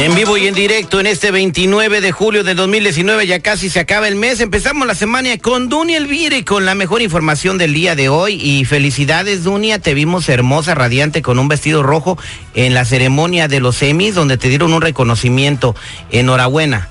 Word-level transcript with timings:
En 0.00 0.14
vivo 0.14 0.38
y 0.38 0.46
en 0.46 0.54
directo 0.54 0.98
en 0.98 1.06
este 1.06 1.30
29 1.30 2.00
de 2.00 2.10
julio 2.10 2.42
de 2.42 2.54
2019, 2.54 3.26
ya 3.26 3.40
casi 3.40 3.68
se 3.68 3.80
acaba 3.80 4.08
el 4.08 4.16
mes. 4.16 4.40
Empezamos 4.40 4.86
la 4.86 4.94
semana 4.94 5.36
con 5.36 5.68
Dunia 5.68 5.98
Elvire 5.98 6.42
con 6.42 6.64
la 6.64 6.74
mejor 6.74 7.02
información 7.02 7.58
del 7.58 7.74
día 7.74 7.94
de 7.94 8.08
hoy. 8.08 8.40
Y 8.42 8.64
felicidades, 8.64 9.44
Dunia. 9.44 9.78
Te 9.78 9.92
vimos 9.92 10.30
hermosa, 10.30 10.74
radiante, 10.74 11.20
con 11.20 11.38
un 11.38 11.48
vestido 11.48 11.82
rojo 11.82 12.16
en 12.54 12.72
la 12.72 12.86
ceremonia 12.86 13.46
de 13.46 13.60
los 13.60 13.82
Emmys, 13.82 14.14
donde 14.14 14.38
te 14.38 14.48
dieron 14.48 14.72
un 14.72 14.80
reconocimiento. 14.80 15.76
Enhorabuena. 16.10 16.88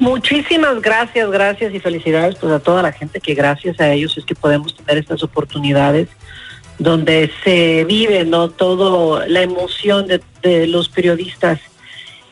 Muchísimas 0.00 0.82
gracias, 0.82 1.30
gracias 1.30 1.72
y 1.72 1.78
felicidades 1.78 2.34
pues, 2.40 2.52
a 2.52 2.58
toda 2.58 2.82
la 2.82 2.90
gente 2.90 3.20
que 3.20 3.34
gracias 3.34 3.78
a 3.78 3.92
ellos 3.92 4.18
es 4.18 4.24
que 4.24 4.34
podemos 4.34 4.74
tener 4.74 4.98
estas 4.98 5.22
oportunidades 5.22 6.08
donde 6.76 7.30
se 7.44 7.84
vive 7.84 8.24
no 8.24 8.48
todo 8.48 9.24
la 9.28 9.42
emoción 9.42 10.08
de 10.08 10.66
los 10.66 10.88
periodistas 10.88 11.60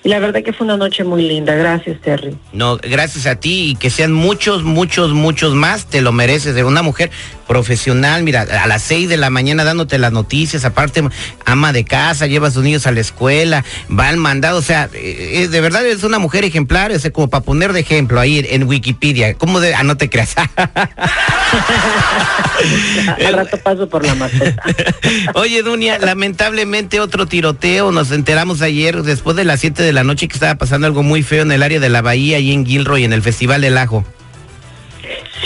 y 0.04 0.08
la 0.10 0.20
verdad 0.20 0.42
que 0.44 0.52
fue 0.52 0.64
una 0.64 0.76
noche 0.76 1.02
muy 1.02 1.22
linda. 1.22 1.54
Gracias, 1.56 2.00
Terry. 2.00 2.36
No, 2.52 2.76
gracias 2.76 3.26
a 3.26 3.36
ti 3.36 3.70
y 3.70 3.74
que 3.74 3.90
sean 3.90 4.12
muchos, 4.12 4.62
muchos, 4.62 5.12
muchos 5.12 5.54
más. 5.54 5.86
Te 5.86 6.02
lo 6.02 6.12
mereces 6.12 6.54
de 6.54 6.62
una 6.62 6.82
mujer 6.82 7.10
profesional. 7.48 8.22
Mira, 8.22 8.42
a 8.42 8.68
las 8.68 8.82
seis 8.82 9.08
de 9.08 9.16
la 9.16 9.28
mañana 9.28 9.64
dándote 9.64 9.98
las 9.98 10.12
noticias. 10.12 10.64
Aparte, 10.64 11.02
ama 11.44 11.72
de 11.72 11.84
casa, 11.84 12.28
lleva 12.28 12.46
a 12.46 12.50
sus 12.52 12.62
niños 12.62 12.86
a 12.86 12.92
la 12.92 13.00
escuela, 13.00 13.64
va 13.90 14.08
al 14.08 14.18
mandado. 14.18 14.58
O 14.58 14.62
sea, 14.62 14.88
eh, 14.92 15.48
de 15.50 15.60
verdad 15.60 15.84
es 15.84 16.04
una 16.04 16.20
mujer 16.20 16.44
ejemplar. 16.44 16.92
Es 16.92 17.10
como 17.10 17.28
para 17.28 17.42
poner 17.42 17.72
de 17.72 17.80
ejemplo 17.80 18.20
ahí 18.20 18.46
en 18.48 18.68
Wikipedia. 18.68 19.34
¿Cómo 19.34 19.58
de.? 19.58 19.74
Ah, 19.74 19.82
no 19.82 19.96
te 19.96 20.08
creas. 20.08 20.36
Al 23.26 23.32
rato 23.32 23.58
paso 23.58 23.88
por 23.88 24.04
la 24.04 24.14
maceta. 24.14 24.62
Oye, 25.34 25.62
Dunia, 25.62 25.98
lamentablemente 25.98 27.00
otro 27.00 27.26
tiroteo. 27.26 27.90
Nos 27.90 28.12
enteramos 28.12 28.62
ayer, 28.62 29.02
después 29.02 29.36
de 29.36 29.44
las 29.44 29.60
7 29.60 29.82
de 29.82 29.87
la 29.92 30.04
noche, 30.04 30.28
que 30.28 30.34
estaba 30.34 30.56
pasando 30.56 30.86
algo 30.86 31.02
muy 31.02 31.22
feo 31.22 31.42
en 31.42 31.52
el 31.52 31.62
área 31.62 31.80
de 31.80 31.88
la 31.88 32.02
bahía, 32.02 32.38
y 32.38 32.52
en 32.52 32.66
Gilroy, 32.66 33.04
en 33.04 33.12
el 33.12 33.22
Festival 33.22 33.60
del 33.60 33.78
Ajo. 33.78 34.04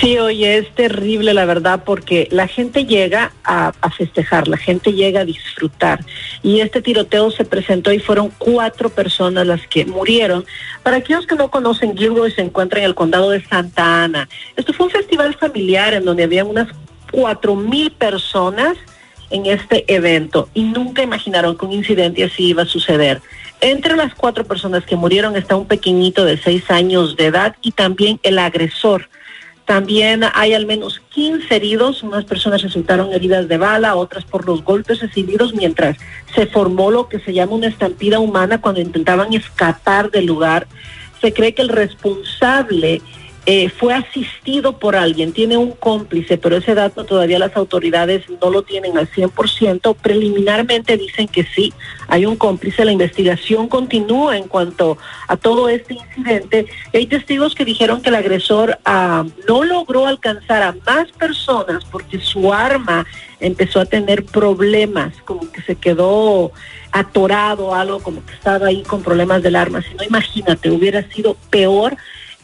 Sí, 0.00 0.18
oye, 0.18 0.58
es 0.58 0.74
terrible 0.74 1.32
la 1.32 1.44
verdad 1.44 1.82
porque 1.84 2.26
la 2.32 2.48
gente 2.48 2.86
llega 2.86 3.32
a, 3.44 3.72
a, 3.80 3.90
festejar, 3.90 4.48
la 4.48 4.56
gente 4.56 4.92
llega 4.92 5.20
a 5.20 5.24
disfrutar. 5.24 6.04
Y 6.42 6.60
este 6.60 6.82
tiroteo 6.82 7.30
se 7.30 7.44
presentó 7.44 7.92
y 7.92 8.00
fueron 8.00 8.32
cuatro 8.38 8.88
personas 8.88 9.46
las 9.46 9.64
que 9.68 9.84
murieron. 9.84 10.44
Para 10.82 10.96
aquellos 10.96 11.26
que 11.26 11.36
no 11.36 11.50
conocen, 11.50 11.96
Gilroy 11.96 12.32
se 12.32 12.40
encuentra 12.40 12.80
en 12.80 12.86
el 12.86 12.96
condado 12.96 13.30
de 13.30 13.44
Santa 13.44 14.02
Ana. 14.02 14.28
Esto 14.56 14.72
fue 14.72 14.86
un 14.86 14.92
festival 14.92 15.34
familiar 15.34 15.94
en 15.94 16.04
donde 16.04 16.24
había 16.24 16.44
unas 16.44 16.68
cuatro 17.12 17.54
mil 17.54 17.92
personas 17.92 18.76
en 19.30 19.46
este 19.46 19.84
evento 19.92 20.48
y 20.54 20.64
nunca 20.64 21.02
imaginaron 21.02 21.56
que 21.56 21.64
un 21.64 21.72
incidente 21.72 22.24
así 22.24 22.48
iba 22.48 22.62
a 22.62 22.66
suceder. 22.66 23.20
Entre 23.64 23.94
las 23.94 24.12
cuatro 24.16 24.42
personas 24.42 24.84
que 24.84 24.96
murieron 24.96 25.36
está 25.36 25.54
un 25.54 25.66
pequeñito 25.66 26.24
de 26.24 26.36
seis 26.36 26.68
años 26.68 27.16
de 27.16 27.26
edad 27.26 27.54
y 27.62 27.70
también 27.70 28.18
el 28.24 28.40
agresor. 28.40 29.08
También 29.66 30.24
hay 30.34 30.52
al 30.52 30.66
menos 30.66 31.00
15 31.10 31.54
heridos, 31.54 32.02
unas 32.02 32.24
personas 32.24 32.60
resultaron 32.60 33.12
heridas 33.12 33.46
de 33.46 33.58
bala, 33.58 33.94
otras 33.94 34.24
por 34.24 34.46
los 34.46 34.64
golpes 34.64 34.98
recibidos 34.98 35.54
mientras 35.54 35.96
se 36.34 36.46
formó 36.46 36.90
lo 36.90 37.08
que 37.08 37.20
se 37.20 37.32
llama 37.32 37.52
una 37.52 37.68
estampida 37.68 38.18
humana 38.18 38.60
cuando 38.60 38.80
intentaban 38.80 39.32
escapar 39.32 40.10
del 40.10 40.26
lugar. 40.26 40.66
Se 41.20 41.32
cree 41.32 41.54
que 41.54 41.62
el 41.62 41.68
responsable 41.68 43.00
eh, 43.44 43.70
fue 43.70 43.92
asistido 43.92 44.78
por 44.78 44.94
alguien, 44.94 45.32
tiene 45.32 45.56
un 45.56 45.72
cómplice, 45.72 46.38
pero 46.38 46.58
ese 46.58 46.76
dato 46.76 47.04
todavía 47.04 47.40
las 47.40 47.56
autoridades 47.56 48.22
no 48.40 48.50
lo 48.50 48.62
tienen 48.62 48.96
al 48.96 49.10
100%. 49.10 49.96
Preliminarmente 49.96 50.96
dicen 50.96 51.26
que 51.26 51.42
sí, 51.44 51.72
hay 52.06 52.24
un 52.24 52.36
cómplice. 52.36 52.84
La 52.84 52.92
investigación 52.92 53.66
continúa 53.66 54.36
en 54.36 54.46
cuanto 54.46 54.96
a 55.26 55.36
todo 55.36 55.68
este 55.68 55.94
incidente. 55.94 56.66
Hay 56.94 57.06
testigos 57.06 57.56
que 57.56 57.64
dijeron 57.64 58.00
que 58.00 58.10
el 58.10 58.14
agresor 58.14 58.78
ah, 58.84 59.24
no 59.48 59.64
logró 59.64 60.06
alcanzar 60.06 60.62
a 60.62 60.76
más 60.86 61.10
personas 61.10 61.84
porque 61.84 62.20
su 62.20 62.52
arma 62.52 63.06
empezó 63.40 63.80
a 63.80 63.86
tener 63.86 64.24
problemas, 64.24 65.14
como 65.24 65.50
que 65.50 65.62
se 65.62 65.74
quedó 65.74 66.52
atorado, 66.92 67.74
algo 67.74 68.00
como 68.00 68.24
que 68.24 68.34
estaba 68.34 68.68
ahí 68.68 68.82
con 68.84 69.02
problemas 69.02 69.42
del 69.42 69.56
arma. 69.56 69.82
Si 69.82 69.94
no, 69.94 70.04
imagínate, 70.04 70.70
hubiera 70.70 71.02
sido 71.10 71.36
peor 71.50 71.96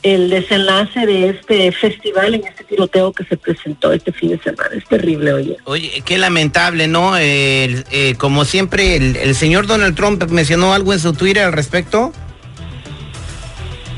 el 0.03 0.31
desenlace 0.31 1.07
de 1.07 1.31
este 1.31 1.73
festival 1.73 2.35
en 2.35 2.47
este 2.47 2.65
tiroteo 2.65 3.13
que 3.13 3.25
se 3.25 3.37
presentó 3.37 3.93
este 3.93 4.13
fin 4.13 4.31
de 4.31 4.39
semana. 4.39 4.71
Es 4.77 4.85
terrible, 4.85 5.33
oye. 5.33 5.57
Oye, 5.65 6.03
qué 6.05 6.19
lamentable, 6.19 6.87
¿no? 6.87 7.17
Eh, 7.19 7.83
eh, 7.91 8.15
como 8.17 8.45
siempre, 8.45 8.97
el, 8.97 9.17
el, 9.17 9.35
señor 9.35 9.67
Donald 9.67 9.97
Trump 9.97 10.23
mencionó 10.31 10.73
algo 10.73 10.93
en 10.93 11.01
su 11.01 11.13
Twitter 11.13 11.45
al 11.45 11.53
respecto. 11.53 12.13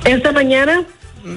Esta 0.04 0.32
mañana 0.32 0.86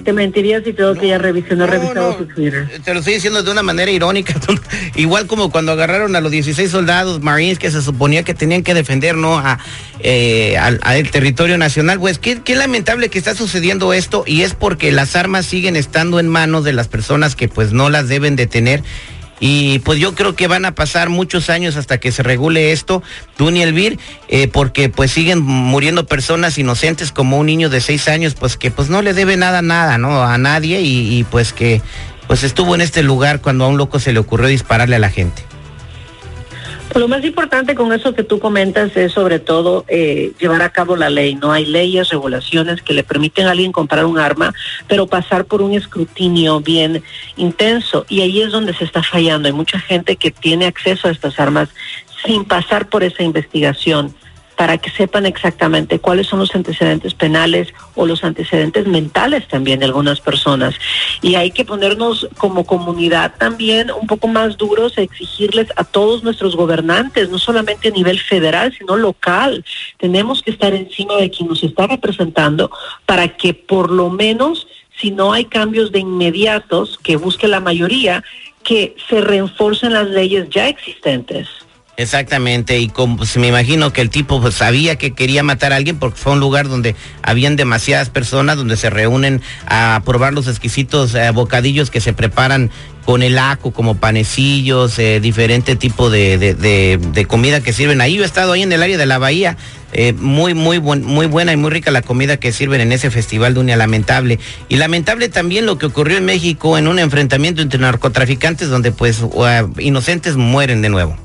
te 0.04 0.14
mentiría 0.14 0.64
si 0.64 0.74
tengo 0.74 0.94
no, 0.94 1.00
que 1.00 1.08
ya 1.08 1.18
no, 1.18 1.28
he 1.28 1.68
revisado 1.68 2.12
no, 2.12 2.18
su 2.18 2.26
Twitter. 2.26 2.68
Te 2.84 2.94
lo 2.94 3.00
estoy 3.00 3.16
diciendo 3.16 3.44
de 3.44 3.52
una 3.52 3.64
manera 3.64 3.92
irónica, 3.92 4.36
igual 4.96 5.28
como 5.28 5.52
cuando 5.52 5.72
agarraron 5.72 6.16
a 6.16 6.22
los 6.22 6.32
16 6.32 6.70
soldados 6.70 7.22
marines 7.22 7.60
que 7.60 7.72
se 7.72 7.82
suponía 7.82 8.24
que 8.24 8.34
tenían 8.34 8.64
que 8.64 8.74
defender, 8.74 9.16
¿no? 9.16 9.38
A, 9.38 9.60
eh, 10.00 10.58
al, 10.58 10.80
al, 10.84 11.10
territorio 11.12 11.58
nacional. 11.58 12.00
Pues 12.00 12.18
qué, 12.20 12.42
qué 12.42 12.56
lamentable 12.56 13.10
que 13.10 13.18
está 13.18 13.36
sucediendo 13.36 13.94
esto 13.94 14.24
y 14.26 14.42
es 14.42 14.54
porque 14.54 14.92
las 14.92 15.16
armas 15.16 15.46
siguen 15.46 15.76
estando 15.76 16.20
en 16.20 16.28
manos 16.28 16.64
de 16.64 16.74
las 16.74 16.88
personas 16.88 17.36
que 17.36 17.50
pues 17.50 17.74
no 17.74 17.90
las 17.90 18.08
deben 18.08 18.36
de 18.36 18.48
tener 18.48 18.84
y 19.46 19.80
pues 19.80 20.00
yo 20.00 20.16
creo 20.16 20.38
que 20.38 20.48
van 20.48 20.64
a 20.64 20.74
pasar 20.74 21.10
muchos 21.10 21.50
años 21.50 21.76
hasta 21.76 21.98
que 21.98 22.14
se 22.14 22.24
regule 22.24 22.72
esto, 22.72 23.04
Duny 23.38 23.62
Elvir, 23.62 24.00
eh, 24.30 24.48
porque 24.48 24.88
pues 24.88 25.12
siguen 25.12 25.42
muriendo 25.42 26.06
personas 26.06 26.58
inocentes 26.58 27.12
como 27.12 27.38
un 27.38 27.48
niño 27.48 27.70
de 27.70 27.82
seis 27.82 28.08
años, 28.08 28.36
pues 28.36 28.56
que 28.56 28.72
pues 28.72 28.90
no 28.90 29.02
le 29.02 29.14
debe 29.14 29.36
nada, 29.36 29.62
nada, 29.62 29.98
¿no? 29.98 30.24
A 30.24 30.38
nadie 30.38 30.80
y, 30.80 31.20
y 31.20 31.26
pues 31.26 31.52
que 31.52 31.82
pues 32.26 32.46
estuvo 32.46 32.74
en 32.74 32.80
este 32.80 33.04
lugar 33.04 33.42
cuando 33.42 33.66
a 33.66 33.68
un 33.68 33.78
loco 33.78 34.00
se 34.00 34.14
le 34.14 34.20
ocurrió 34.20 34.48
dispararle 34.48 34.96
a 34.96 35.00
la 35.00 35.10
gente. 35.10 35.44
Lo 36.96 37.08
más 37.08 37.24
importante 37.26 37.74
con 37.74 37.92
eso 37.92 38.14
que 38.14 38.24
tú 38.24 38.40
comentas 38.40 38.96
es 38.96 39.14
sobre 39.14 39.40
todo 39.40 39.84
eh, 39.88 40.32
llevar 40.40 40.62
a 40.62 40.70
cabo 40.70 40.96
la 40.96 41.10
ley. 41.10 41.34
No 41.34 41.52
hay 41.52 41.66
leyes, 41.66 42.10
regulaciones 42.10 42.84
que 42.84 42.94
le 42.94 43.04
permiten 43.04 43.48
a 43.48 43.52
alguien 43.52 43.72
comprar 43.72 44.06
un 44.06 44.20
arma, 44.20 44.54
pero 44.88 45.08
pasar 45.08 45.46
por 45.46 45.64
un 45.64 45.74
escrutinio 45.74 46.60
bien 46.62 47.04
intenso. 47.36 48.06
Y 48.10 48.22
ahí 48.22 48.42
es 48.42 48.52
donde 48.52 48.76
se 48.76 48.84
está 48.84 49.02
fallando. 49.02 49.48
Hay 49.48 49.54
mucha 49.54 49.80
gente 49.80 50.18
que 50.18 50.30
tiene 50.30 50.68
acceso 50.68 51.08
a 51.08 51.12
estas 51.12 51.40
armas 51.40 51.70
sin 52.26 52.46
pasar 52.46 52.88
por 52.88 53.04
esa 53.04 53.24
investigación. 53.24 54.14
Para 54.56 54.78
que 54.78 54.90
sepan 54.90 55.26
exactamente 55.26 56.00
cuáles 56.00 56.28
son 56.28 56.40
los 56.40 56.54
antecedentes 56.56 57.14
penales 57.14 57.74
o 57.96 58.06
los 58.06 58.24
antecedentes 58.24 58.88
mentales 58.88 59.48
también 59.48 59.80
de 59.80 59.86
algunas 59.86 60.20
personas. 60.20 60.76
Y 61.22 61.36
hay 61.36 61.52
que 61.52 61.66
ponernos 61.66 62.28
como 62.38 62.66
comunidad 62.66 63.34
también 63.38 63.92
un 63.92 64.08
poco 64.08 64.28
más 64.28 64.58
duros 64.58 64.98
a 64.98 65.02
exigirles 65.02 65.68
a 65.76 65.84
todos 65.84 66.24
nuestros 66.24 66.56
gobernantes, 66.56 67.30
no 67.30 67.40
solamente 67.40 67.90
a 67.90 67.92
nivel 67.92 68.20
federal, 68.20 68.74
sino 68.78 68.96
local. 68.96 69.64
Tenemos 69.98 70.42
que 70.42 70.52
estar 70.52 70.74
encima 70.74 71.16
de 71.18 71.30
quien 71.30 71.50
nos 71.50 71.64
está 71.64 71.88
representando 71.88 72.72
para 73.06 73.30
que 73.30 73.54
por 73.54 73.92
lo 73.92 74.10
menos, 74.10 74.68
si 75.00 75.12
no 75.12 75.34
hay 75.34 75.46
cambios 75.46 75.92
de 75.92 76.00
inmediatos 76.00 77.00
que 77.02 77.16
busque 77.16 77.48
la 77.48 77.60
mayoría, 77.60 78.24
que 78.64 78.96
se 79.10 79.22
reenforcen 79.22 79.94
las 79.94 80.08
leyes 80.08 80.50
ya 80.50 80.68
existentes. 80.68 81.48
Exactamente, 81.96 82.80
y 82.80 82.90
como 82.90 83.18
pues, 83.18 83.38
me 83.38 83.50
imagino 83.50 83.94
que 83.94 84.02
el 84.02 84.10
tipo 84.10 84.42
pues, 84.42 84.56
sabía 84.56 84.96
que 84.96 85.12
quería 85.12 85.44
matar 85.44 85.74
a 85.74 85.76
alguien 85.76 86.00
porque 86.00 86.18
fue 86.18 86.32
un 86.32 86.40
lugar 86.40 86.68
donde 86.68 86.96
habían 87.22 87.56
demasiadas 87.56 88.10
personas 88.10 88.58
donde 88.58 88.78
se 88.78 88.90
reúnen 88.90 89.44
a 89.68 90.02
probar 90.04 90.34
los 90.34 90.48
exquisitos 90.48 91.14
eh, 91.14 91.30
bocadillos 91.30 91.92
que 91.92 92.02
se 92.02 92.12
preparan 92.12 92.72
con 93.06 93.22
el 93.22 93.38
aco, 93.38 93.72
como 93.72 93.98
panecillos, 93.98 94.98
eh, 94.98 95.20
diferente 95.20 95.76
tipo 95.76 96.10
de, 96.10 96.40
de, 96.40 97.26
comida 97.26 97.62
que 97.62 97.74
sirven 97.74 98.02
ahí. 98.02 98.16
Yo 98.16 98.24
he 98.24 98.26
estado 98.26 98.54
ahí 98.54 98.64
en 98.64 98.72
el 98.72 98.82
área 98.82 98.98
de 98.98 99.06
la 99.06 99.20
bahía, 99.20 99.58
eh, 99.92 100.14
muy, 100.14 100.56
muy, 100.56 100.80
muy 100.80 101.28
buena 101.28 101.54
y 101.54 101.58
muy 101.58 101.70
rica 101.70 101.92
la 101.92 102.02
comida 102.02 102.38
que 102.38 102.52
sirven 102.52 102.82
en 102.82 102.92
ese 102.92 103.12
festival 103.12 103.54
de 103.54 103.60
Unia 103.60 103.78
Lamentable. 103.78 104.40
Y 104.68 104.78
lamentable 104.78 105.30
también 105.30 105.68
lo 105.68 105.78
que 105.78 105.86
ocurrió 105.86 106.18
en 106.18 106.26
México 106.26 106.76
en 106.78 106.88
un 106.88 106.98
enfrentamiento 106.98 107.62
entre 107.62 107.80
narcotraficantes 107.80 108.70
donde 108.70 108.92
pues 108.92 109.22
inocentes 109.78 110.38
mueren 110.38 110.82
de 110.82 110.90
nuevo. 110.90 111.18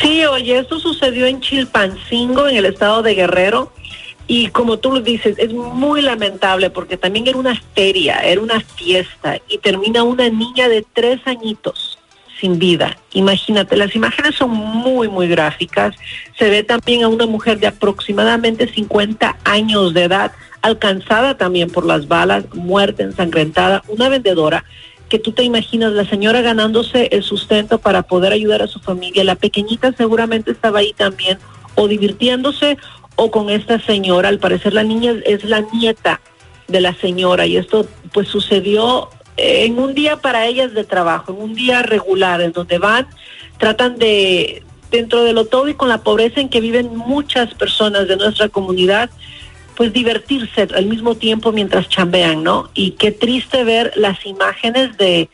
Sí, 0.00 0.24
oye, 0.24 0.58
esto 0.58 0.78
sucedió 0.78 1.26
en 1.26 1.40
Chilpancingo, 1.40 2.48
en 2.48 2.56
el 2.56 2.66
estado 2.66 3.02
de 3.02 3.14
Guerrero. 3.14 3.72
Y 4.28 4.48
como 4.48 4.78
tú 4.78 4.92
lo 4.92 5.00
dices, 5.00 5.38
es 5.38 5.52
muy 5.52 6.02
lamentable 6.02 6.70
porque 6.70 6.96
también 6.96 7.28
era 7.28 7.38
una 7.38 7.60
feria, 7.74 8.18
era 8.18 8.40
una 8.40 8.60
fiesta 8.60 9.38
y 9.48 9.58
termina 9.58 10.02
una 10.02 10.28
niña 10.28 10.68
de 10.68 10.84
tres 10.92 11.20
añitos 11.26 11.98
sin 12.40 12.58
vida. 12.58 12.98
Imagínate, 13.12 13.76
las 13.76 13.94
imágenes 13.94 14.34
son 14.34 14.50
muy, 14.50 15.08
muy 15.08 15.28
gráficas. 15.28 15.94
Se 16.38 16.50
ve 16.50 16.64
también 16.64 17.04
a 17.04 17.08
una 17.08 17.26
mujer 17.26 17.60
de 17.60 17.68
aproximadamente 17.68 18.66
50 18.66 19.36
años 19.44 19.94
de 19.94 20.04
edad, 20.04 20.32
alcanzada 20.60 21.36
también 21.36 21.70
por 21.70 21.86
las 21.86 22.08
balas, 22.08 22.44
muerta, 22.52 23.04
ensangrentada, 23.04 23.82
una 23.88 24.08
vendedora 24.08 24.64
que 25.08 25.18
tú 25.18 25.32
te 25.32 25.44
imaginas 25.44 25.92
la 25.92 26.04
señora 26.04 26.40
ganándose 26.40 27.08
el 27.12 27.22
sustento 27.22 27.78
para 27.78 28.02
poder 28.02 28.32
ayudar 28.32 28.62
a 28.62 28.66
su 28.66 28.80
familia. 28.80 29.24
La 29.24 29.36
pequeñita 29.36 29.92
seguramente 29.92 30.50
estaba 30.50 30.80
ahí 30.80 30.92
también 30.92 31.38
o 31.74 31.88
divirtiéndose 31.88 32.76
o 33.14 33.30
con 33.30 33.50
esta 33.50 33.80
señora. 33.80 34.28
Al 34.28 34.38
parecer 34.38 34.72
la 34.72 34.82
niña 34.82 35.14
es 35.24 35.44
la 35.44 35.60
nieta 35.60 36.20
de 36.68 36.80
la 36.80 36.94
señora 36.94 37.46
y 37.46 37.56
esto 37.56 37.86
pues 38.12 38.28
sucedió 38.28 39.10
en 39.36 39.78
un 39.78 39.94
día 39.94 40.16
para 40.16 40.46
ellas 40.46 40.72
de 40.72 40.84
trabajo, 40.84 41.32
en 41.32 41.42
un 41.42 41.54
día 41.54 41.82
regular, 41.82 42.40
en 42.40 42.52
donde 42.52 42.78
van, 42.78 43.06
tratan 43.58 43.98
de, 43.98 44.62
dentro 44.90 45.24
de 45.24 45.32
lo 45.32 45.44
todo 45.44 45.68
y 45.68 45.74
con 45.74 45.88
la 45.88 46.02
pobreza 46.02 46.40
en 46.40 46.48
que 46.48 46.60
viven 46.60 46.96
muchas 46.96 47.54
personas 47.54 48.08
de 48.08 48.16
nuestra 48.16 48.48
comunidad, 48.48 49.10
pues 49.76 49.92
divertirse 49.92 50.66
al 50.74 50.86
mismo 50.86 51.14
tiempo 51.14 51.52
mientras 51.52 51.88
chambean, 51.88 52.42
¿no? 52.42 52.70
Y 52.74 52.92
qué 52.92 53.12
triste 53.12 53.62
ver 53.62 53.92
las 53.94 54.24
imágenes 54.24 54.96
de 54.96 55.28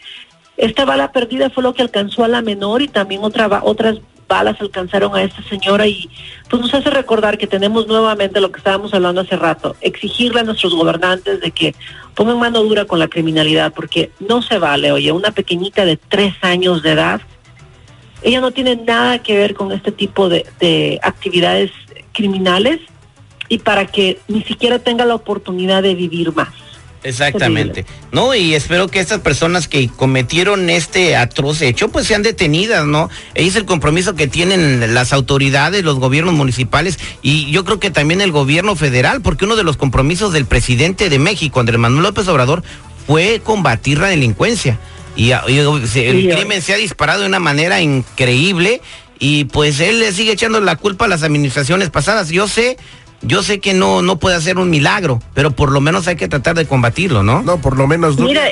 esta 0.57 0.85
bala 0.85 1.13
perdida 1.13 1.49
fue 1.49 1.63
lo 1.63 1.73
que 1.73 1.83
alcanzó 1.83 2.25
a 2.25 2.29
la 2.29 2.43
menor 2.43 2.83
y 2.83 2.89
también 2.89 3.23
otra, 3.25 3.61
otras 3.63 3.99
balas 4.29 4.61
alcanzaron 4.61 5.15
a 5.15 5.23
esta 5.23 5.43
señora 5.45 5.87
y 5.87 6.11
pues 6.49 6.61
nos 6.61 6.75
hace 6.75 6.91
recordar 6.91 7.39
que 7.39 7.47
tenemos 7.47 7.87
nuevamente 7.87 8.41
lo 8.41 8.51
que 8.51 8.59
estábamos 8.59 8.93
hablando 8.95 9.21
hace 9.21 9.37
rato, 9.37 9.77
exigirle 9.81 10.41
a 10.41 10.45
nuestros 10.45 10.75
gobernantes 10.75 11.41
de 11.41 11.51
que 11.51 11.75
pongan 12.15 12.39
mano 12.39 12.63
dura 12.63 12.85
con 12.85 12.99
la 12.99 13.09
criminalidad 13.09 13.73
porque 13.73 14.11
no 14.21 14.43
se 14.43 14.59
vale, 14.59 14.91
oye, 14.91 15.13
una 15.13 15.31
pequeñita 15.31 15.85
de 15.85 15.97
tres 15.97 16.35
años 16.43 16.83
de 16.83 16.93
edad, 16.93 17.21
ella 18.23 18.41
no 18.41 18.51
tiene 18.51 18.77
nada 18.77 19.19
que 19.21 19.37
ver 19.37 19.55
con 19.55 19.71
este 19.73 19.93
tipo 19.93 20.29
de, 20.29 20.47
de 20.61 20.99
actividades 21.03 21.71
criminales 22.13 22.81
y 23.49 23.59
para 23.59 23.87
que 23.87 24.19
ni 24.29 24.43
siquiera 24.43 24.79
tenga 24.79 25.05
la 25.05 25.15
oportunidad 25.15 25.83
de 25.83 25.95
vivir 25.95 26.35
más. 26.35 26.49
Exactamente. 27.05 27.85
No, 28.13 28.35
y 28.35 28.55
espero 28.55 28.89
que 28.89 29.01
estas 29.01 29.21
personas 29.21 29.67
que 29.67 29.89
cometieron 29.89 30.71
este 30.71 31.17
atroz 31.17 31.61
hecho, 31.63 31.89
pues 31.89 32.07
sean 32.07 32.23
detenidas, 32.23 32.87
¿no? 32.87 33.11
Es 33.35 33.57
el 33.57 33.65
compromiso 33.65 34.15
que 34.15 34.29
tienen 34.29 34.95
las 34.95 35.13
autoridades, 35.13 35.85
los 35.85 35.99
gobiernos 35.99 36.35
municipales 36.35 36.99
y 37.21 37.51
yo 37.51 37.65
creo 37.65 37.81
que 37.81 37.91
también 37.91 38.21
el 38.21 38.31
gobierno 38.31 38.77
federal, 38.77 39.21
porque 39.21 39.45
uno 39.45 39.57
de 39.57 39.65
los 39.65 39.77
compromisos 39.77 40.33
del 40.33 40.47
presidente 40.47 41.09
de 41.09 41.19
México, 41.19 41.61
Andrés 41.61 41.81
Manuel 41.81 42.05
López 42.05 42.29
Obrador, 42.29 42.63
fue 43.07 43.41
combatir 43.43 43.99
la 43.99 44.09
delincuencia. 44.09 44.79
Y, 45.15 45.31
el 45.33 46.35
crimen 46.35 46.63
se 46.63 46.73
ha 46.73 46.77
disparado 46.77 47.21
de 47.21 47.27
una 47.27 47.39
manera 47.39 47.83
increíble 47.83 48.81
y 49.19 49.45
pues 49.45 49.79
él 49.81 50.01
le 50.01 50.13
sigue 50.13 50.33
echando 50.33 50.61
la 50.61 50.77
culpa 50.77 51.05
a 51.05 51.09
las 51.09 51.23
administraciones 51.23 51.91
pasadas. 51.91 52.31
Yo 52.31 52.49
sé 52.49 52.79
yo 53.23 53.43
sé 53.43 53.61
que 53.61 53.73
no, 53.73 54.03
no 54.03 54.19
puede 54.19 54.37
hacer 54.37 54.59
un 54.59 54.69
milagro, 54.69 55.21
pero 55.35 55.53
por 55.53 55.71
lo 55.71 55.81
menos 55.81 56.09
hay 56.09 56.17
que 56.17 56.29
tratar 56.29 56.57
de 56.57 56.67
combatirlo, 56.67 57.23
¿no? 57.23 57.43
No, 57.43 57.59
por 57.59 57.77
lo 57.77 57.87
menos, 57.87 58.17
Dunia, 58.17 58.43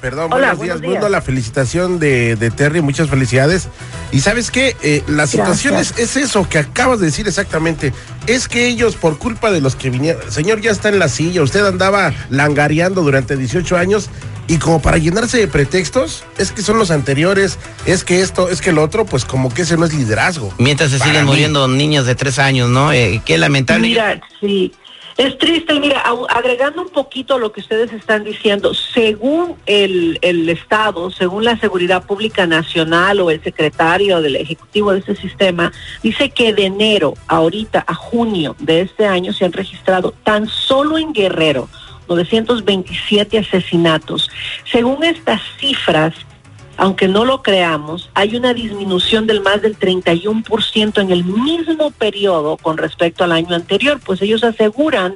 perdón, 0.00 0.30
buenos, 0.30 0.60
días. 0.60 0.80
Mundo, 0.80 1.08
la 1.08 1.22
felicitación 1.22 1.98
de, 1.98 2.36
de, 2.36 2.50
Terry, 2.50 2.80
muchas 2.82 3.08
felicidades. 3.08 3.68
Y 4.12 4.20
sabes 4.20 4.50
qué, 4.50 4.76
eh, 4.82 5.02
la 5.06 5.26
situación 5.26 5.76
es, 5.76 5.96
es, 5.98 6.16
eso 6.16 6.48
que 6.48 6.58
acabas 6.58 7.00
de 7.00 7.06
decir 7.06 7.28
exactamente. 7.28 7.92
Es 8.26 8.48
que 8.48 8.66
ellos, 8.66 8.96
por 8.96 9.18
culpa 9.18 9.50
de 9.50 9.60
los 9.60 9.76
que 9.76 9.90
vinieron, 9.90 10.30
señor 10.30 10.60
ya 10.60 10.70
está 10.70 10.88
en 10.88 10.98
la 10.98 11.08
silla, 11.08 11.42
usted 11.42 11.64
andaba 11.64 12.12
langareando 12.30 13.02
durante 13.02 13.36
18 13.36 13.76
años 13.76 14.10
y 14.46 14.58
como 14.58 14.82
para 14.82 14.98
llenarse 14.98 15.38
de 15.38 15.48
pretextos, 15.48 16.24
es 16.36 16.52
que 16.52 16.60
son 16.60 16.78
los 16.78 16.90
anteriores, 16.90 17.58
es 17.86 18.04
que 18.04 18.20
esto, 18.20 18.50
es 18.50 18.60
que 18.60 18.70
el 18.70 18.78
otro, 18.78 19.06
pues 19.06 19.24
como 19.24 19.52
que 19.52 19.62
ese 19.62 19.76
no 19.76 19.86
es 19.86 19.94
liderazgo. 19.94 20.52
Mientras 20.58 20.90
se 20.90 20.98
siguen 20.98 21.24
muriendo 21.24 21.66
niños 21.66 22.04
de 22.04 22.14
tres 22.14 22.38
años, 22.38 22.68
¿no? 22.68 22.92
Eh, 22.92 23.22
qué 23.24 23.38
lamentable. 23.38 23.83
Mira, 23.88 24.20
sí. 24.40 24.72
Es 25.16 25.38
triste, 25.38 25.78
mira, 25.78 26.02
agregando 26.28 26.82
un 26.82 26.88
poquito 26.88 27.34
a 27.34 27.38
lo 27.38 27.52
que 27.52 27.60
ustedes 27.60 27.92
están 27.92 28.24
diciendo, 28.24 28.74
según 28.74 29.54
el, 29.64 30.18
el, 30.22 30.48
Estado, 30.48 31.08
según 31.12 31.44
la 31.44 31.56
Seguridad 31.56 32.04
Pública 32.04 32.48
Nacional 32.48 33.20
o 33.20 33.30
el 33.30 33.40
secretario 33.40 34.20
del 34.20 34.34
Ejecutivo 34.34 34.92
de 34.92 34.98
este 34.98 35.14
sistema, 35.14 35.70
dice 36.02 36.30
que 36.30 36.52
de 36.52 36.64
enero 36.64 37.14
ahorita 37.28 37.84
a 37.86 37.94
junio 37.94 38.56
de 38.58 38.80
este 38.80 39.06
año 39.06 39.32
se 39.32 39.44
han 39.44 39.52
registrado 39.52 40.12
tan 40.24 40.48
solo 40.48 40.98
en 40.98 41.12
Guerrero 41.12 41.68
927 42.08 43.38
asesinatos. 43.38 44.28
Según 44.70 45.04
estas 45.04 45.40
cifras, 45.60 46.14
aunque 46.76 47.08
no 47.08 47.24
lo 47.24 47.42
creamos, 47.42 48.10
hay 48.14 48.36
una 48.36 48.52
disminución 48.52 49.26
del 49.26 49.40
más 49.40 49.62
del 49.62 49.78
31% 49.78 51.00
en 51.00 51.10
el 51.10 51.24
mismo 51.24 51.90
periodo 51.90 52.56
con 52.56 52.76
respecto 52.76 53.24
al 53.24 53.32
año 53.32 53.54
anterior, 53.54 54.00
pues 54.04 54.20
ellos 54.22 54.42
aseguran 54.44 55.14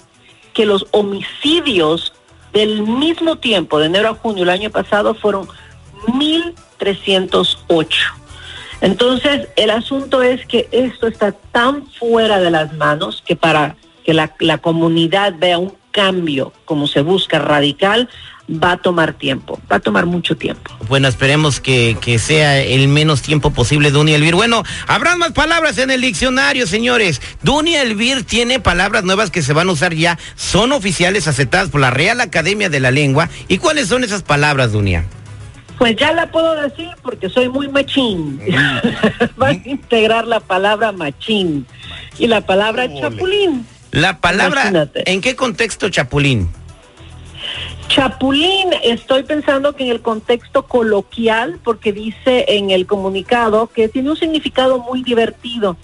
que 0.54 0.66
los 0.66 0.86
homicidios 0.92 2.12
del 2.52 2.82
mismo 2.82 3.36
tiempo, 3.36 3.78
de 3.78 3.86
enero 3.86 4.08
a 4.08 4.14
junio 4.14 4.44
el 4.44 4.50
año 4.50 4.70
pasado, 4.70 5.14
fueron 5.14 5.48
1.308. 6.06 7.88
Entonces, 8.80 9.48
el 9.56 9.70
asunto 9.70 10.22
es 10.22 10.46
que 10.46 10.68
esto 10.70 11.08
está 11.08 11.32
tan 11.32 11.86
fuera 11.86 12.38
de 12.40 12.50
las 12.50 12.72
manos 12.74 13.22
que 13.26 13.34
para 13.36 13.76
que 14.04 14.14
la, 14.14 14.32
la 14.38 14.58
comunidad 14.58 15.34
vea 15.38 15.58
un 15.58 15.74
cambio 15.90 16.52
como 16.64 16.86
se 16.86 17.00
busca 17.02 17.40
radical 17.40 18.08
va 18.48 18.72
a 18.72 18.76
tomar 18.78 19.12
tiempo, 19.12 19.60
va 19.70 19.76
a 19.76 19.80
tomar 19.80 20.06
mucho 20.06 20.36
tiempo. 20.36 20.70
Bueno, 20.88 21.08
esperemos 21.08 21.60
que, 21.60 21.96
que 22.00 22.18
sea 22.18 22.60
el 22.60 22.88
menos 22.88 23.22
tiempo 23.22 23.50
posible, 23.50 23.90
Dunia 23.90 24.16
Elvir. 24.16 24.34
Bueno, 24.34 24.62
habrá 24.86 25.16
más 25.16 25.32
palabras 25.32 25.78
en 25.78 25.90
el 25.90 26.00
diccionario, 26.00 26.66
señores. 26.66 27.20
Dunia 27.42 27.82
Elvir 27.82 28.24
tiene 28.24 28.60
palabras 28.60 29.04
nuevas 29.04 29.30
que 29.30 29.42
se 29.42 29.52
van 29.52 29.68
a 29.68 29.72
usar 29.72 29.94
ya, 29.94 30.18
son 30.34 30.72
oficiales 30.72 31.28
aceptadas 31.28 31.68
por 31.68 31.80
la 31.80 31.90
Real 31.90 32.20
Academia 32.20 32.70
de 32.70 32.80
la 32.80 32.90
Lengua. 32.90 33.28
¿Y 33.48 33.58
cuáles 33.58 33.88
son 33.88 34.04
esas 34.04 34.22
palabras, 34.22 34.72
Dunia? 34.72 35.04
Pues 35.76 35.94
ya 35.96 36.12
la 36.12 36.28
puedo 36.30 36.54
decir 36.60 36.88
porque 37.02 37.28
soy 37.28 37.48
muy 37.48 37.68
machín. 37.68 38.40
Va 39.40 39.48
a 39.48 39.52
integrar 39.52 40.26
la 40.26 40.40
palabra 40.40 40.90
machín 40.90 41.66
y 42.18 42.26
la 42.26 42.40
palabra 42.40 42.88
chapulín. 43.00 43.64
La 43.92 44.20
palabra, 44.20 44.88
¿en 45.06 45.20
qué 45.20 45.36
contexto 45.36 45.88
chapulín? 45.88 46.48
Chapulín, 47.88 48.68
estoy 48.84 49.22
pensando 49.22 49.74
que 49.74 49.84
en 49.84 49.90
el 49.90 50.02
contexto 50.02 50.64
coloquial, 50.64 51.58
porque 51.64 51.92
dice 51.92 52.44
en 52.48 52.70
el 52.70 52.86
comunicado 52.86 53.66
que 53.68 53.88
tiene 53.88 54.10
un 54.10 54.16
significado 54.16 54.78
muy 54.78 55.02
divertido. 55.02 55.76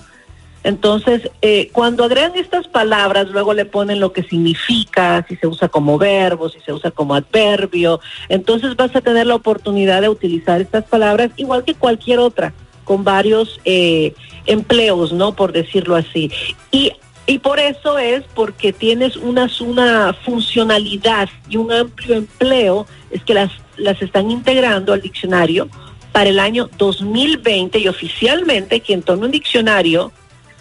Entonces, 0.64 1.30
eh, 1.42 1.70
cuando 1.72 2.04
agregan 2.04 2.36
estas 2.36 2.68
palabras, 2.68 3.28
luego 3.28 3.52
le 3.52 3.64
ponen 3.64 4.00
lo 4.00 4.12
que 4.12 4.22
significa, 4.22 5.24
si 5.28 5.36
se 5.36 5.46
usa 5.46 5.68
como 5.68 5.98
verbo, 5.98 6.48
si 6.48 6.60
se 6.60 6.72
usa 6.72 6.90
como 6.90 7.14
adverbio. 7.14 8.00
Entonces 8.28 8.76
vas 8.76 8.94
a 8.96 9.00
tener 9.00 9.26
la 9.26 9.34
oportunidad 9.34 10.00
de 10.00 10.08
utilizar 10.08 10.60
estas 10.60 10.84
palabras 10.84 11.30
igual 11.36 11.64
que 11.64 11.74
cualquier 11.74 12.18
otra 12.18 12.54
con 12.84 13.04
varios 13.04 13.60
eh, 13.64 14.14
empleos, 14.46 15.12
¿no? 15.12 15.34
Por 15.34 15.52
decirlo 15.52 15.96
así. 15.96 16.30
Y 16.70 16.92
y 17.26 17.38
por 17.38 17.58
eso 17.58 17.98
es 17.98 18.22
porque 18.34 18.72
tienes 18.72 19.16
una, 19.16 19.48
una 19.60 20.14
funcionalidad 20.24 21.28
y 21.48 21.56
un 21.56 21.72
amplio 21.72 22.16
empleo, 22.16 22.86
es 23.10 23.22
que 23.22 23.34
las, 23.34 23.50
las 23.76 24.00
están 24.02 24.30
integrando 24.30 24.92
al 24.92 25.00
diccionario 25.00 25.68
para 26.12 26.30
el 26.30 26.38
año 26.38 26.68
2020 26.78 27.78
y 27.78 27.88
oficialmente 27.88 28.80
quien 28.80 29.02
tome 29.02 29.24
un 29.24 29.32
diccionario 29.32 30.12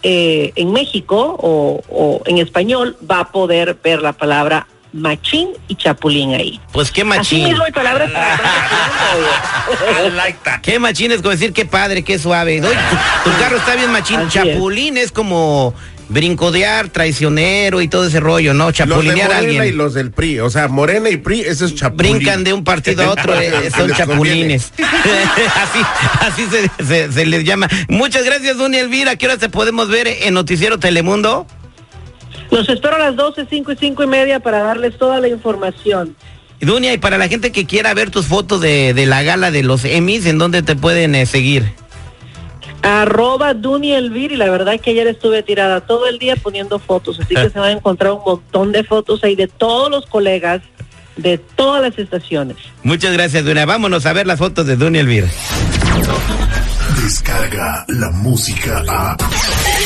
eh, 0.01 0.51
en 0.55 0.71
México 0.71 1.37
o, 1.39 2.21
en 2.25 2.37
español 2.37 2.97
va 3.09 3.19
a 3.19 3.31
poder 3.31 3.77
ver 3.83 4.01
la 4.01 4.13
palabra 4.13 4.67
machín 4.93 5.49
y 5.67 5.75
chapulín 5.75 6.33
ahí. 6.33 6.59
Pues 6.71 6.91
qué 6.91 7.03
machín. 7.03 7.41
Así 7.41 7.49
mismo 7.49 7.65
hay 7.65 7.71
palabras 7.71 8.11
Qué 10.61 10.79
machín 10.79 11.11
es 11.11 11.21
como 11.21 11.31
decir 11.31 11.53
qué 11.53 11.65
padre, 11.65 12.03
qué 12.03 12.19
suave. 12.19 12.61
tu, 12.61 13.31
carro 13.39 13.57
está 13.57 13.75
bien 13.75 13.91
machín. 13.91 14.27
chapulín 14.29 14.97
es 14.97 15.11
como 15.11 15.73
brincodear, 16.13 16.89
traicionero 16.89 17.81
y 17.81 17.87
todo 17.87 18.07
ese 18.07 18.19
rollo, 18.19 18.53
¿no? 18.53 18.71
Chapulinear 18.71 19.31
a 19.31 19.37
alguien. 19.39 19.63
y 19.65 19.71
los 19.71 19.93
del 19.93 20.11
PRI, 20.11 20.39
o 20.39 20.49
sea, 20.49 20.67
Morena 20.67 21.09
y 21.09 21.17
PRI, 21.17 21.41
eso 21.41 21.65
es 21.65 21.75
chapulín. 21.75 22.17
Brincan 22.17 22.43
de 22.43 22.53
un 22.53 22.63
partido 22.63 23.03
a 23.03 23.11
otro, 23.11 23.39
eh, 23.39 23.71
son 23.75 23.91
chapulines. 23.91 24.71
así 24.77 25.79
así 26.21 26.47
se, 27.11 27.25
les 27.25 27.43
llama. 27.43 27.67
Muchas 27.89 28.23
gracias, 28.23 28.57
Dunia 28.57 28.81
Elvira. 28.81 29.15
¿Qué 29.15 29.25
hora 29.25 29.37
te 29.37 29.49
podemos 29.49 29.89
ver 29.89 30.07
en 30.07 30.33
Noticiero 30.33 30.79
Telemundo? 30.79 31.47
Los 32.51 32.69
espero 32.69 32.95
a 32.95 32.99
las 32.99 33.15
12, 33.15 33.47
5 33.49 33.71
y 33.71 33.75
5 33.75 34.03
y 34.03 34.07
media 34.07 34.39
para 34.39 34.59
darles 34.61 34.97
toda 34.97 35.19
la 35.19 35.27
información. 35.27 36.15
Dunia, 36.61 36.93
y 36.93 36.97
para 36.97 37.17
la 37.17 37.27
gente 37.27 37.51
que 37.51 37.65
quiera 37.65 37.93
ver 37.93 38.09
tus 38.09 38.27
fotos 38.27 38.61
de, 38.61 38.93
la 39.05 39.23
gala 39.23 39.51
de 39.51 39.63
los 39.63 39.83
Emmys, 39.83 40.25
¿en 40.25 40.37
dónde 40.37 40.61
te 40.61 40.75
pueden 40.75 41.15
eh, 41.15 41.25
seguir? 41.25 41.73
Arroba 42.83 43.53
Duni 43.53 43.93
Elvir 43.93 44.33
y 44.33 44.35
la 44.35 44.49
verdad 44.49 44.75
es 44.75 44.81
que 44.81 44.91
ayer 44.91 45.07
estuve 45.07 45.41
tirada 45.41 45.81
todo 45.81 46.07
el 46.07 46.19
día 46.19 46.35
poniendo 46.35 46.79
fotos, 46.79 47.19
así 47.19 47.33
que 47.33 47.49
se 47.49 47.59
van 47.59 47.69
a 47.69 47.71
encontrar 47.71 48.11
un 48.11 48.21
montón 48.25 48.71
de 48.71 48.83
fotos 48.83 49.23
ahí 49.23 49.35
de 49.35 49.47
todos 49.47 49.89
los 49.89 50.05
colegas 50.05 50.61
de 51.15 51.37
todas 51.37 51.81
las 51.81 51.97
estaciones. 51.97 52.57
Muchas 52.83 53.13
gracias, 53.13 53.45
Dunia. 53.45 53.65
Vámonos 53.65 54.05
a 54.05 54.13
ver 54.13 54.27
las 54.27 54.39
fotos 54.39 54.65
de 54.65 54.75
Duni 54.75 54.99
Elvir. 54.99 55.27
Descarga 57.01 57.85
la 57.87 58.09
música 58.11 58.83
a... 58.87 59.17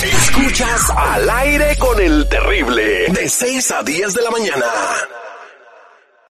Escuchas 0.04 0.90
al 0.96 1.30
aire 1.30 1.76
con 1.78 2.00
el 2.00 2.28
terrible, 2.30 3.08
de 3.12 3.28
6 3.28 3.72
a 3.72 3.84
10 3.84 4.14
de 4.14 4.22
la 4.22 4.32
mañana. 4.32 4.66